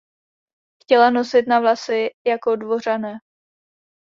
[0.83, 3.13] Chtěla nosit na vlasy jako dvořané.